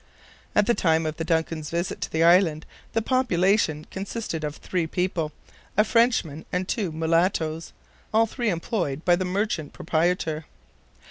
[0.55, 4.87] At the time of the DUNCAN'S visit to the island, the population consisted of three
[4.87, 5.31] people,
[5.77, 7.71] a Frenchman and two mulattoes,
[8.11, 10.45] all three employed by the merchant proprietor.